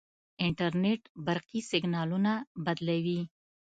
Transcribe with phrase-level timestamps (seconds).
[0.45, 2.33] انټرنیټ برقي سیګنالونه
[2.65, 3.21] بدلوي.